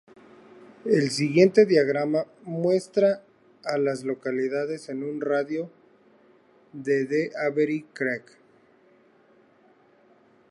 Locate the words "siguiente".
1.11-1.67